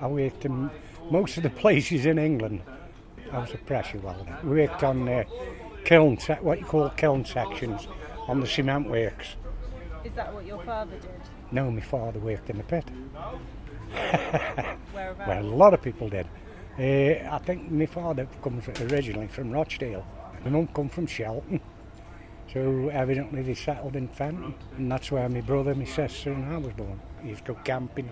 I 0.00 0.06
worked 0.06 0.44
in 0.44 0.70
most 1.10 1.36
of 1.36 1.42
the 1.42 1.50
places 1.50 2.06
in 2.06 2.18
England. 2.18 2.62
I 3.32 3.38
was 3.38 3.52
a 3.54 3.58
pressure 3.58 3.98
welder. 3.98 4.38
Worked 4.44 4.82
on 4.84 5.08
uh, 5.08 5.24
kiln, 5.84 6.18
se- 6.18 6.38
what 6.40 6.58
you 6.58 6.64
call 6.64 6.88
kiln 6.90 7.24
sections, 7.24 7.88
on 8.26 8.40
the 8.40 8.46
cement 8.46 8.88
works. 8.88 9.36
Is 10.04 10.12
that 10.14 10.32
what 10.32 10.46
your 10.46 10.62
father 10.62 10.92
did? 10.96 11.10
No, 11.50 11.70
my 11.70 11.80
father 11.80 12.18
worked 12.20 12.48
in 12.50 12.58
the 12.58 12.62
pit. 12.64 12.84
Whereabouts? 13.92 15.26
Well, 15.26 15.42
a 15.42 15.54
lot 15.54 15.74
of 15.74 15.82
people 15.82 16.08
did. 16.08 16.26
Uh, 16.78 17.28
I 17.28 17.38
think 17.38 17.70
my 17.72 17.86
father 17.86 18.28
comes 18.40 18.68
originally 18.68 19.26
from 19.26 19.50
Rochdale. 19.50 20.06
My 20.44 20.50
mum 20.50 20.68
come 20.68 20.88
from 20.88 21.06
Shelton. 21.06 21.60
So 22.52 22.88
evidently 22.88 23.42
they 23.42 23.54
settled 23.54 23.96
in 23.96 24.08
Fenton. 24.08 24.54
And 24.76 24.90
that's 24.90 25.10
where 25.10 25.28
my 25.28 25.40
brother, 25.40 25.74
my 25.74 25.84
sister 25.84 26.32
and 26.32 26.54
I 26.54 26.56
was 26.58 26.72
born. 26.74 27.00
We 27.22 27.30
used 27.30 27.44
to 27.46 27.54
go 27.54 27.60
camping. 27.64 28.08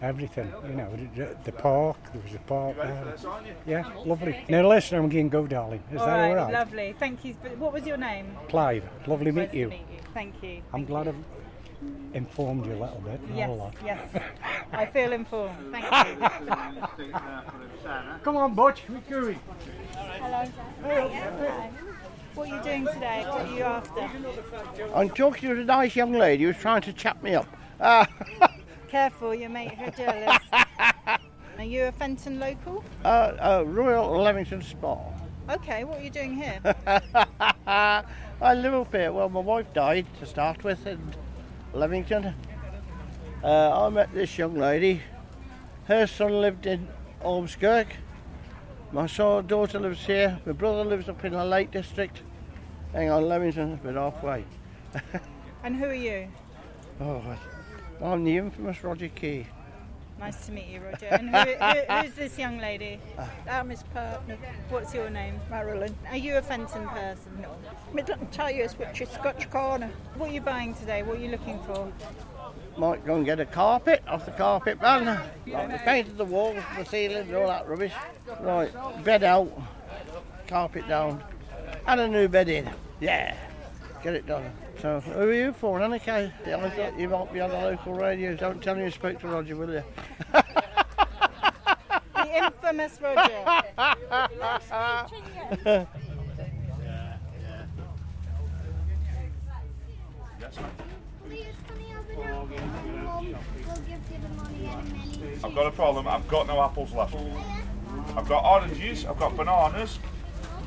Everything, 0.00 0.52
you 0.68 0.74
know, 0.74 0.90
the, 1.16 1.36
the 1.44 1.52
park, 1.52 1.96
there 2.12 2.22
was 2.22 2.34
a 2.34 2.38
park 2.38 2.76
there. 2.76 3.16
Yeah, 3.66 3.90
lovely. 4.04 4.44
Now 4.48 4.68
listen, 4.68 4.98
I'm 4.98 5.08
going 5.08 5.28
to 5.28 5.32
go, 5.32 5.46
darling. 5.46 5.82
Is 5.90 6.00
all 6.00 6.06
that 6.06 6.20
right, 6.20 6.30
all 6.30 6.36
right? 6.36 6.52
lovely. 6.52 6.94
Thank 6.98 7.24
you. 7.24 7.32
What 7.58 7.72
was 7.72 7.84
your 7.86 7.96
name? 7.96 8.36
Clive, 8.48 8.84
lovely 9.06 9.32
meet 9.32 9.54
you. 9.54 9.70
Meet 9.70 9.86
you. 9.90 9.98
Thank 10.14 10.42
you. 10.42 10.62
I'm 10.72 10.84
glad 10.84 11.08
I've 11.08 11.16
informed 12.14 12.66
you 12.66 12.72
a 12.72 12.80
little 12.80 13.02
bit. 13.04 13.20
Yes, 13.34 13.48
All 13.50 13.72
yes. 13.84 14.08
I 14.72 14.86
feel 14.86 15.12
informed. 15.12 15.72
Thank 15.72 15.84
you. 16.20 16.28
Come 18.22 18.36
on, 18.36 18.54
Butch, 18.54 18.82
we're 18.88 19.00
going. 19.20 19.38
Hello. 19.94 20.44
Hi. 20.82 21.70
What 22.34 22.48
are 22.50 22.56
you 22.56 22.62
doing 22.62 22.86
today? 22.86 23.24
What 23.28 23.46
are 23.46 23.56
you 23.56 23.62
after? 23.62 24.10
I'm 24.94 25.10
talking 25.10 25.48
to 25.54 25.60
a 25.60 25.64
nice 25.64 25.96
young 25.96 26.12
lady 26.12 26.44
who's 26.44 26.56
trying 26.58 26.82
to 26.82 26.92
chat 26.92 27.22
me 27.22 27.34
up. 27.34 27.46
Ah, 27.80 28.06
Careful, 28.88 29.34
you 29.34 29.48
make 29.48 29.72
her 29.72 29.90
jealous. 29.90 30.38
are 31.58 31.64
you 31.64 31.84
a 31.84 31.92
Fenton 31.92 32.38
local? 32.38 32.84
uh, 33.04 33.08
uh, 33.08 33.64
Royal 33.66 34.20
Leamington 34.22 34.62
Spa. 34.62 34.98
Okay, 35.50 35.84
what 35.84 36.00
are 36.00 36.02
you 36.02 36.10
doing 36.10 36.34
here? 36.34 36.60
I 37.66 38.04
live 38.54 38.74
up 38.74 38.92
here. 38.92 39.12
Well, 39.12 39.28
my 39.28 39.40
wife 39.40 39.72
died 39.72 40.06
to 40.20 40.26
start 40.26 40.62
with 40.64 40.86
in 40.86 40.98
Leamington. 41.76 42.34
Uh, 43.44 43.86
I 43.86 43.88
met 43.90 44.12
this 44.14 44.38
young 44.38 44.56
lady. 44.56 45.02
Her 45.86 46.06
son 46.06 46.40
lived 46.40 46.66
in 46.66 46.88
Ormskirk. 47.22 47.88
My 48.92 49.06
son, 49.06 49.46
daughter 49.46 49.78
lives 49.78 50.06
here. 50.06 50.40
My 50.46 50.52
brother 50.52 50.84
lives 50.84 51.08
up 51.08 51.24
in 51.24 51.32
the 51.32 51.44
Lake 51.44 51.70
District. 51.70 52.22
Hang 52.92 53.10
on, 53.10 53.28
Leamington's 53.28 53.80
a 53.80 53.82
bit 53.84 53.94
halfway. 53.94 54.44
And 55.62 55.74
who 55.74 55.86
are 55.86 55.94
you? 55.94 56.28
Oh, 57.00 57.36
I'm 58.00 58.22
the 58.22 58.36
infamous 58.36 58.84
Roger 58.84 59.08
Key. 59.08 59.48
Nice 60.18 60.46
to 60.46 60.52
meet 60.52 60.68
you, 60.68 60.80
Roger. 60.80 61.06
And 61.06 61.28
who, 61.28 61.52
who, 61.52 61.94
who's 61.94 62.14
this 62.14 62.38
young 62.38 62.58
lady? 62.58 62.98
I'm 63.48 63.68
his 63.68 63.82
partner, 63.82 64.38
What's 64.70 64.94
your 64.94 65.10
name? 65.10 65.38
Marilyn. 65.50 65.94
Are 66.10 66.16
you 66.16 66.36
a 66.36 66.42
Fenton 66.42 66.88
person? 66.88 67.42
No. 67.42 67.54
Midland 67.92 68.32
Tyres, 68.32 68.78
which 68.78 69.02
is 69.02 69.10
Scotch 69.10 69.50
Corner. 69.50 69.90
What 70.16 70.30
are 70.30 70.32
you 70.32 70.40
buying 70.40 70.74
today? 70.74 71.02
What 71.02 71.18
are 71.18 71.20
you 71.20 71.28
looking 71.28 71.62
for? 71.64 71.92
might 72.76 73.04
go 73.06 73.16
and 73.16 73.24
get 73.24 73.40
a 73.40 73.46
carpet 73.46 74.02
off 74.06 74.26
the 74.26 74.32
carpet 74.32 74.80
man. 74.80 75.06
Like 75.46 75.68
they 75.68 75.78
painted 75.84 76.16
the 76.16 76.24
walls, 76.24 76.62
the 76.76 76.84
ceilings, 76.84 77.32
all 77.32 77.46
that 77.46 77.68
rubbish. 77.68 77.92
Right, 78.40 78.70
bed 79.04 79.24
out, 79.24 79.50
carpet 80.46 80.86
down, 80.88 81.22
and 81.86 82.00
a 82.00 82.08
new 82.08 82.28
bed 82.28 82.48
in. 82.48 82.68
Yeah, 83.00 83.34
get 84.02 84.14
it 84.14 84.26
done. 84.26 84.50
So, 84.80 85.00
who 85.00 85.20
are 85.20 85.32
you 85.32 85.52
for, 85.52 85.78
in 85.78 85.84
any 85.90 85.98
case? 85.98 86.30
I 86.46 86.68
thought 86.70 86.98
you 86.98 87.08
might 87.08 87.32
be 87.32 87.40
on 87.40 87.50
the 87.50 87.56
local 87.56 87.94
radio. 87.94 88.36
Don't 88.36 88.62
tell 88.62 88.74
me 88.74 88.84
you 88.84 88.90
spoke 88.90 89.18
to 89.20 89.28
Roger, 89.28 89.56
will 89.56 89.72
you? 89.72 89.82
The 92.14 92.44
infamous 92.44 92.98
Roger. 93.00 93.44
I've 105.44 105.54
got 105.54 105.66
a 105.66 105.70
problem. 105.70 106.08
I've 106.08 106.26
got 106.28 106.46
no 106.48 106.60
apples 106.60 106.92
left. 106.92 107.14
I've 108.16 108.28
got 108.28 108.44
oranges. 108.44 109.06
I've 109.06 109.18
got 109.18 109.36
bananas. 109.36 109.98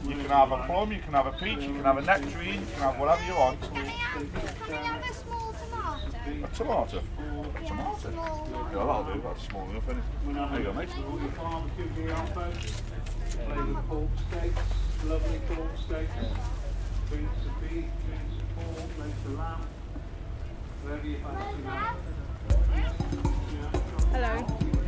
You 0.10 0.16
can 0.16 0.30
have 0.30 0.52
a 0.52 0.58
plum. 0.66 0.92
You 0.92 1.00
can 1.00 1.14
have 1.14 1.28
a 1.28 1.32
peach. 1.34 1.62
You 1.62 1.74
can 1.74 1.84
have 1.84 1.98
a 1.98 2.02
nectarine. 2.02 2.62
You 2.62 2.68
can 2.74 2.82
have 2.82 2.98
whatever 3.00 3.24
you 3.26 3.36
want. 3.36 3.62
Can 3.62 3.78
I 3.78 3.88
have 3.88 5.04
a 5.06 5.14
small 5.14 5.54
tomato. 5.54 6.08
A 6.44 6.48
tomato. 6.58 7.02
Yeah, 8.10 8.86
that'll 8.86 9.04
do. 9.04 9.22
That's 9.22 9.44
small 9.48 9.70
enough, 9.70 9.88
isn't 9.88 10.00
it? 10.00 10.06
There 10.34 10.60
you 10.60 10.66
go, 10.66 10.74
mate. 10.74 10.90
Flavour 13.30 13.84
pork 13.88 14.10
steaks, 14.32 14.66
lovely 15.06 15.40
pork 15.48 15.74
steaks, 15.86 16.14
drinks 17.10 17.46
of 17.46 17.54
beef, 17.62 17.86
drinks 18.08 18.36
of 18.40 18.46
pork, 18.56 18.90
legs 19.00 19.26
of 19.26 19.34
lamb, 19.38 19.62
whatever 20.82 21.10
fancy. 21.24 22.10
Hello. 24.12 24.79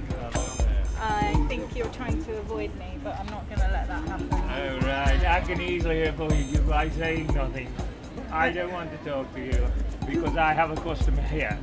I 1.02 1.34
think 1.48 1.76
you're 1.76 1.88
trying 1.88 2.24
to 2.26 2.38
avoid 2.38 2.74
me, 2.76 3.00
but 3.04 3.20
I'm 3.20 3.26
not 3.28 3.48
going 3.50 3.60
to 3.62 3.72
let 3.72 3.88
that 3.88 4.08
happen. 4.08 4.30
Oh, 4.32 4.80
right. 4.86 5.26
I 5.26 5.42
can 5.42 5.60
easily 5.60 6.04
avoid 6.04 6.46
you 6.46 6.60
by 6.60 6.90
saying 6.90 7.28
nothing. 7.34 7.74
I 8.32 8.52
don't 8.52 8.72
want 8.72 8.92
to 8.92 9.10
talk 9.10 9.34
to 9.34 9.42
you 9.42 9.68
because 10.08 10.38
I 10.38 10.54
have 10.54 10.72
a 10.72 10.76
customer 10.82 11.24
here 11.24 11.58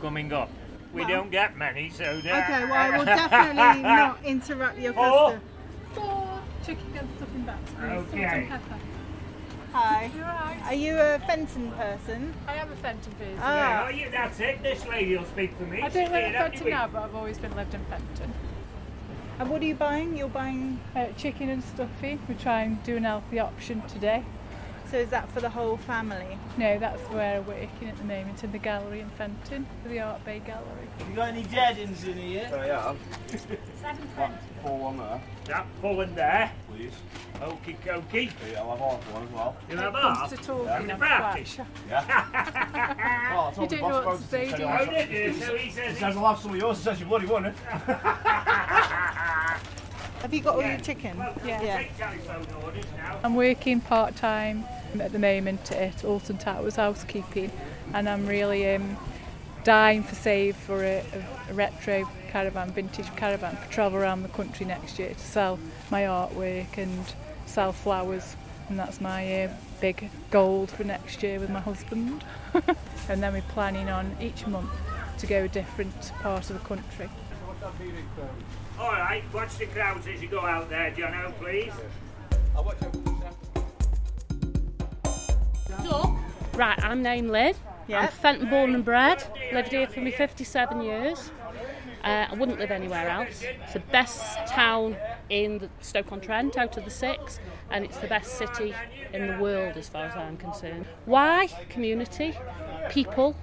coming 0.00 0.32
up. 0.32 0.50
We 0.92 1.04
don't 1.06 1.30
get 1.30 1.56
many, 1.56 1.90
so. 1.90 2.04
Okay, 2.04 2.28
well, 2.30 2.74
I 2.74 2.96
will 2.96 3.04
definitely 3.04 3.82
not 3.82 4.18
interrupt 4.24 4.78
your 4.78 4.92
customer. 4.92 5.40
Four 5.94 6.40
chicken 6.64 6.86
and 6.96 7.08
stuffing 7.16 7.42
backs, 7.42 7.72
please. 7.72 8.20
Okay. 8.20 8.48
And 9.74 9.82
pepper. 9.82 9.86
Hi. 9.86 10.10
You 10.14 10.22
alright? 10.22 10.62
Are 10.64 10.74
you 10.74 10.98
a 10.98 11.18
Fenton 11.20 11.72
person? 11.72 12.34
I 12.46 12.56
am 12.56 12.72
a 12.72 12.76
Fenton 12.76 13.12
person. 13.12 13.38
Ah. 13.40 13.86
Oh, 13.86 13.90
yeah, 13.90 14.10
that's 14.10 14.40
it. 14.40 14.62
This 14.62 14.86
lady 14.86 15.16
will 15.16 15.24
speak 15.24 15.56
for 15.56 15.64
me. 15.64 15.80
I 15.80 15.86
She's 15.86 15.94
don't 15.94 16.12
live 16.12 16.24
in 16.24 16.32
Fenton 16.32 16.70
now, 16.70 16.88
but 16.88 17.02
I've 17.02 17.14
always 17.14 17.38
been 17.38 17.54
lived 17.56 17.74
in 17.74 17.84
Fenton. 17.86 18.32
And 19.38 19.50
what 19.50 19.62
are 19.62 19.64
you 19.64 19.74
buying? 19.74 20.16
You're 20.16 20.28
buying 20.28 20.80
uh, 20.94 21.06
chicken 21.16 21.48
and 21.48 21.64
stuffing. 21.64 22.20
We 22.28 22.34
try 22.34 22.62
and 22.62 22.82
do 22.84 22.96
an 22.96 23.04
healthy 23.04 23.38
option 23.38 23.82
today. 23.88 24.24
So 24.92 24.98
is 24.98 25.08
that 25.08 25.26
for 25.30 25.40
the 25.40 25.48
whole 25.48 25.78
family? 25.78 26.36
No, 26.58 26.78
that's 26.78 27.00
where 27.04 27.40
we're 27.40 27.54
working 27.62 27.88
at 27.88 27.96
the 27.96 28.04
moment 28.04 28.44
in 28.44 28.52
the 28.52 28.58
gallery 28.58 29.00
in 29.00 29.08
Fenton, 29.08 29.66
for 29.82 29.88
the 29.88 30.00
Art 30.00 30.22
Bay 30.22 30.42
Gallery. 30.46 30.86
You 31.08 31.16
got 31.16 31.28
any 31.28 31.44
dead-ins 31.44 32.04
in 32.04 32.18
here? 32.18 32.50
I 32.52 32.66
have. 32.66 32.98
Seven 33.80 34.38
Four 34.62 34.78
one 34.78 34.98
there. 34.98 35.22
That 35.46 35.66
full 35.80 36.02
in 36.02 36.14
there. 36.14 36.52
Please. 36.68 36.92
Okie 37.36 37.74
dokie. 37.82 38.30
Yeah, 38.52 38.60
I'll 38.60 38.70
have 38.72 38.80
half 38.80 39.12
one 39.14 39.22
as 39.22 39.30
well. 39.32 39.56
You 39.70 39.76
have 39.78 39.94
Comes 39.94 40.18
half? 40.18 40.28
to 40.28 40.36
talking, 40.36 40.64
Yeah. 40.66 40.74
I'm 40.76 40.86
The 40.86 40.94
party? 40.96 41.44
flat. 41.44 41.66
Yeah. 41.88 43.30
well, 43.32 43.40
oh, 43.46 43.48
I 43.48 43.54
told 43.54 43.72
You 43.72 43.78
don't 43.78 43.88
know 43.88 44.04
what 44.04 44.18
to 44.18 44.24
it, 44.24 44.28
say, 44.28 44.50
do 44.50 44.56
he'll 44.56 44.68
Oh, 44.78 44.84
did 44.84 45.10
you? 45.10 45.32
So 45.40 45.56
he 45.56 45.64
He 45.64 45.70
says 45.70 45.98
says 45.98 46.16
I'll 46.18 46.26
have 46.26 46.38
some 46.38 46.50
of 46.50 46.58
yours. 46.58 46.76
He 46.76 46.84
says 46.84 47.00
you 47.00 47.06
bloody 47.06 47.26
won 47.26 47.46
it. 47.46 47.54
Eh? 47.66 47.94
Have 50.22 50.32
you 50.32 50.40
got 50.42 50.54
all 50.56 50.62
your 50.62 50.78
chicken? 50.78 51.16
Yeah. 51.44 51.78
Take 51.78 51.96
telephone 51.96 52.46
orders 52.62 52.84
now. 52.96 53.18
I'm 53.24 53.34
working 53.34 53.80
part 53.80 54.14
time 54.16 54.64
at 55.00 55.12
the 55.12 55.18
moment 55.18 55.72
at 55.72 56.04
Alton 56.04 56.38
Towers 56.38 56.76
housekeeping, 56.76 57.50
and 57.94 58.08
I'm 58.08 58.26
really 58.26 58.74
um, 58.74 58.96
dying 59.64 60.02
for 60.02 60.14
save 60.14 60.56
for 60.56 60.82
a, 60.82 61.04
a 61.48 61.54
retro 61.54 62.08
caravan, 62.28 62.70
vintage 62.72 63.14
caravan, 63.16 63.56
to 63.56 63.68
travel 63.68 63.98
around 63.98 64.22
the 64.22 64.28
country 64.28 64.66
next 64.66 64.98
year 64.98 65.10
to 65.10 65.18
sell 65.18 65.58
my 65.90 66.02
artwork 66.02 66.78
and 66.78 67.14
sell 67.46 67.72
flowers, 67.72 68.36
and 68.68 68.78
that's 68.78 69.00
my 69.00 69.44
uh, 69.44 69.52
big 69.80 70.10
goal 70.30 70.66
for 70.66 70.84
next 70.84 71.22
year 71.22 71.38
with 71.38 71.50
my 71.50 71.60
husband. 71.60 72.24
and 73.08 73.22
then 73.22 73.32
we're 73.32 73.42
planning 73.42 73.88
on 73.88 74.16
each 74.20 74.46
month 74.46 74.70
to 75.18 75.26
go 75.26 75.44
a 75.44 75.48
different 75.48 76.12
part 76.22 76.48
of 76.50 76.58
the 76.58 76.66
country. 76.66 77.08
All 78.78 78.90
right, 78.90 79.22
watch 79.32 79.56
the 79.58 79.66
crowds 79.66 80.06
as 80.06 80.20
you 80.20 80.28
go 80.28 80.40
out 80.40 80.68
there, 80.70 80.90
Jono, 80.90 81.32
please. 81.38 81.72
Right, 86.54 86.78
I'm 86.84 87.02
named 87.02 87.30
Liv. 87.30 87.58
Yeah. 87.88 88.00
I'm 88.00 88.08
Fenton 88.08 88.48
born 88.50 88.74
and 88.74 88.84
bred. 88.84 89.24
Lived 89.52 89.72
here 89.72 89.86
for 89.86 90.00
me 90.00 90.10
57 90.10 90.82
years. 90.82 91.30
Uh, 92.04 92.26
I 92.30 92.34
wouldn't 92.34 92.58
live 92.58 92.70
anywhere 92.70 93.08
else. 93.08 93.42
It's 93.42 93.72
the 93.72 93.80
best 93.80 94.46
town 94.46 94.96
in 95.28 95.70
Stoke-on-Trent 95.80 96.56
out 96.56 96.76
of 96.76 96.84
the 96.84 96.90
six, 96.90 97.40
and 97.70 97.84
it's 97.84 97.96
the 97.98 98.06
best 98.06 98.38
city 98.38 98.74
in 99.12 99.26
the 99.28 99.38
world 99.38 99.76
as 99.76 99.88
far 99.88 100.06
as 100.06 100.16
I'm 100.16 100.36
concerned. 100.36 100.86
Why? 101.04 101.48
Community, 101.68 102.36
people. 102.90 103.36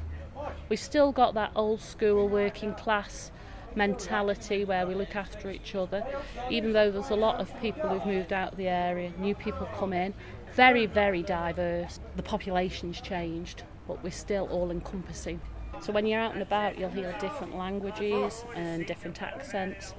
We've 0.67 0.79
still 0.79 1.11
got 1.11 1.33
that 1.33 1.51
old 1.55 1.81
school 1.81 2.27
working 2.29 2.73
class 2.75 3.31
mentality 3.75 4.65
where 4.65 4.85
we 4.85 4.93
look 4.93 5.15
after 5.15 5.49
each 5.49 5.75
other, 5.75 6.03
even 6.49 6.73
though 6.73 6.91
there's 6.91 7.09
a 7.11 7.15
lot 7.15 7.39
of 7.39 7.59
people 7.61 7.87
who've 7.89 8.05
moved 8.05 8.33
out 8.33 8.51
of 8.51 8.57
the 8.57 8.67
area, 8.67 9.11
new 9.17 9.35
people 9.35 9.67
come 9.77 9.93
in. 9.93 10.13
Very, 10.59 10.87
very 10.87 11.23
diverse. 11.23 12.01
The 12.17 12.21
population's 12.21 12.99
changed, 12.99 13.63
but 13.87 14.03
we're 14.03 14.11
still 14.11 14.45
all 14.47 14.71
encompassing. 14.71 15.39
So 15.79 15.93
when 15.93 16.05
you're 16.05 16.19
out 16.19 16.33
and 16.33 16.41
about, 16.41 16.77
you'll 16.77 16.89
hear 16.89 17.15
different 17.21 17.55
languages 17.55 18.43
and 18.55 18.85
different 18.85 19.21
accents, 19.21 19.93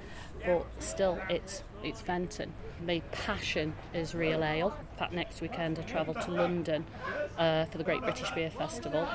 but 0.44 0.66
still 0.78 1.18
it's 1.30 1.62
it's 1.82 2.02
Fenton. 2.02 2.52
My 2.86 3.00
passion 3.10 3.72
is 3.94 4.14
real 4.14 4.44
ale. 4.44 4.76
In 4.92 4.98
fact, 4.98 5.14
next 5.14 5.40
weekend 5.40 5.78
I 5.78 5.82
travel 5.84 6.12
to 6.12 6.30
London 6.30 6.84
uh, 7.38 7.64
for 7.64 7.78
the 7.78 7.84
Great 7.84 8.02
British 8.02 8.30
Beer 8.32 8.50
Festival. 8.50 9.08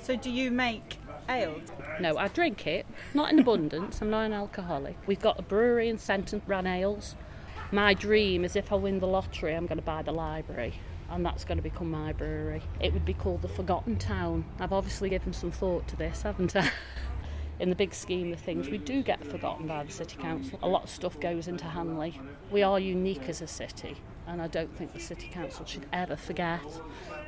So 0.00 0.16
do 0.16 0.30
you 0.30 0.50
make 0.50 0.96
ale? 1.28 1.60
No, 2.00 2.16
I 2.16 2.28
drink 2.28 2.66
it, 2.66 2.86
not 3.12 3.30
in 3.30 3.38
abundance. 3.38 4.00
I'm 4.00 4.08
not 4.08 4.24
an 4.24 4.32
alcoholic. 4.32 4.96
We've 5.06 5.20
got 5.20 5.38
a 5.38 5.42
brewery 5.42 5.90
in 5.90 5.98
Fenton, 5.98 6.40
ran 6.46 6.66
ales. 6.66 7.16
My 7.72 7.94
dream 7.94 8.44
is 8.44 8.56
if 8.56 8.72
I 8.72 8.76
win 8.76 9.00
the 9.00 9.06
lottery, 9.06 9.54
I'm 9.54 9.66
going 9.66 9.78
to 9.78 9.84
buy 9.84 10.02
the 10.02 10.12
library, 10.12 10.74
and 11.10 11.24
that's 11.24 11.44
going 11.44 11.58
to 11.58 11.62
become 11.62 11.90
my 11.90 12.12
brewery. 12.12 12.62
It 12.80 12.92
would 12.92 13.04
be 13.04 13.14
called 13.14 13.42
the 13.42 13.48
Forgotten 13.48 13.96
Town. 13.96 14.44
I've 14.60 14.72
obviously 14.72 15.10
given 15.10 15.32
some 15.32 15.50
thought 15.50 15.86
to 15.88 15.96
this, 15.96 16.22
haven't 16.22 16.54
I? 16.54 16.70
In 17.58 17.70
the 17.70 17.74
big 17.76 17.94
scheme 17.94 18.32
of 18.34 18.38
things, 18.38 18.68
we 18.68 18.76
do 18.76 19.02
get 19.02 19.26
forgotten 19.26 19.66
by 19.66 19.82
the 19.82 19.90
City 19.90 20.16
Council. 20.18 20.58
A 20.62 20.68
lot 20.68 20.84
of 20.84 20.90
stuff 20.90 21.18
goes 21.18 21.48
into 21.48 21.64
Hanley. 21.64 22.20
We 22.50 22.62
are 22.62 22.78
unique 22.78 23.30
as 23.30 23.40
a 23.40 23.46
city, 23.46 23.96
and 24.26 24.42
I 24.42 24.46
don't 24.46 24.76
think 24.76 24.92
the 24.92 25.00
City 25.00 25.28
Council 25.32 25.64
should 25.64 25.86
ever 25.90 26.16
forget 26.16 26.60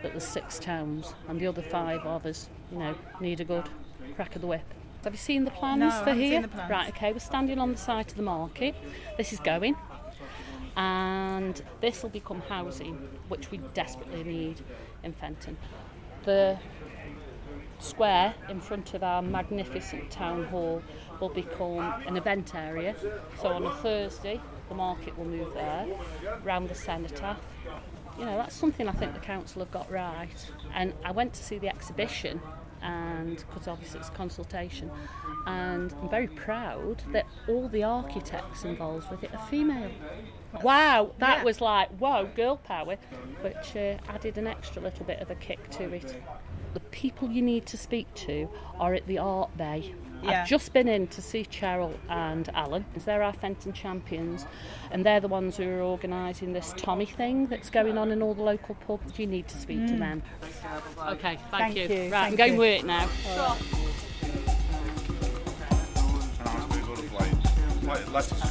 that 0.02 0.12
there's 0.12 0.24
six 0.24 0.58
towns, 0.58 1.14
and 1.28 1.40
the 1.40 1.46
other 1.46 1.62
five 1.62 2.00
of 2.02 2.26
us, 2.26 2.50
you 2.70 2.76
know, 2.78 2.94
need 3.22 3.40
a 3.40 3.44
good 3.44 3.70
crack 4.16 4.34
of 4.36 4.42
the 4.42 4.46
whip. 4.48 4.74
Have 5.04 5.14
you 5.14 5.18
seen 5.18 5.46
the 5.46 5.50
plans 5.50 5.80
No, 5.80 6.04
for 6.04 6.12
here? 6.12 6.46
plans. 6.46 6.70
Right, 6.70 6.88
okay, 6.90 7.10
we're 7.14 7.20
standing 7.20 7.58
on 7.58 7.72
the 7.72 7.78
side 7.78 8.08
of 8.10 8.16
the 8.18 8.22
market. 8.22 8.74
This 9.16 9.32
is 9.32 9.40
going. 9.40 9.76
And 10.78 11.60
this 11.80 12.04
will 12.04 12.10
become 12.10 12.40
housing, 12.48 13.08
which 13.26 13.50
we 13.50 13.58
desperately 13.74 14.22
need 14.22 14.60
in 15.02 15.12
Fenton. 15.12 15.56
The 16.22 16.56
square 17.80 18.32
in 18.48 18.60
front 18.60 18.94
of 18.94 19.02
our 19.02 19.20
magnificent 19.20 20.08
town 20.12 20.44
hall 20.44 20.80
will 21.18 21.30
become 21.30 21.80
an 22.06 22.16
event 22.16 22.54
area. 22.54 22.94
So 23.40 23.48
on 23.48 23.66
a 23.66 23.74
Thursday, 23.74 24.40
the 24.68 24.76
market 24.76 25.18
will 25.18 25.24
move 25.24 25.52
there, 25.52 25.86
round 26.44 26.68
the 26.68 26.76
cenotaph. 26.76 27.40
You 28.16 28.26
know, 28.26 28.36
that's 28.36 28.54
something 28.54 28.88
I 28.88 28.92
think 28.92 29.14
the 29.14 29.20
council 29.20 29.60
have 29.62 29.72
got 29.72 29.90
right. 29.90 30.28
And 30.74 30.92
I 31.04 31.10
went 31.10 31.34
to 31.34 31.42
see 31.42 31.58
the 31.58 31.68
exhibition, 31.68 32.40
and 32.82 33.36
because 33.36 33.68
obviously 33.68 34.00
it's 34.00 34.10
consultation, 34.10 34.90
and 35.46 35.94
I'm 36.00 36.08
very 36.08 36.28
proud 36.28 37.02
that 37.12 37.26
all 37.48 37.68
the 37.68 37.82
architects 37.84 38.64
involved 38.64 39.10
with 39.10 39.24
it 39.24 39.32
are 39.34 39.46
female. 39.46 39.90
Wow, 40.62 41.12
that 41.18 41.38
Yeah. 41.38 41.44
was 41.44 41.60
like, 41.60 41.90
whoa, 41.98 42.26
girl 42.34 42.56
power, 42.56 42.96
which 43.42 43.76
uh, 43.76 43.98
added 44.08 44.38
an 44.38 44.46
extra 44.46 44.80
little 44.82 45.04
bit 45.04 45.20
of 45.20 45.30
a 45.30 45.34
kick 45.34 45.68
to 45.70 45.92
it. 45.92 46.20
The 46.74 46.80
people 46.80 47.30
you 47.30 47.42
need 47.42 47.66
to 47.66 47.76
speak 47.76 48.12
to 48.26 48.48
are 48.78 48.94
at 48.94 49.06
the 49.06 49.18
Art 49.18 49.56
Bay. 49.56 49.94
Yeah. 50.22 50.42
I've 50.42 50.48
just 50.48 50.72
been 50.72 50.88
in 50.88 51.06
to 51.08 51.22
see 51.22 51.44
Cheryl 51.44 51.94
and 52.08 52.48
Alan, 52.54 52.84
because 52.88 53.04
they're 53.04 53.22
our 53.22 53.32
Fenton 53.32 53.72
champions, 53.72 54.46
and 54.90 55.04
they're 55.06 55.20
the 55.20 55.28
ones 55.28 55.56
who 55.56 55.68
are 55.68 55.80
organising 55.82 56.52
this 56.52 56.74
Tommy 56.76 57.06
thing 57.06 57.46
that's 57.46 57.70
going 57.70 57.96
on 57.96 58.10
in 58.10 58.20
all 58.22 58.34
the 58.34 58.42
local 58.42 58.74
pubs. 58.86 59.18
You 59.18 59.26
need 59.26 59.46
to 59.48 59.58
speak 59.58 59.86
to 59.86 59.92
Mm. 59.94 59.98
them. 59.98 60.22
Okay, 61.08 61.38
thank, 61.50 61.74
Thank 61.74 61.76
you. 61.76 61.82
you, 61.82 61.88
Right, 61.88 62.10
thank 62.10 62.32
I'm 62.32 62.36
going 62.36 62.52
you. 62.54 62.58
with 62.58 62.80
it 62.80 62.84
now. 62.86 63.08
Let's 68.12 68.28
just 68.30 68.48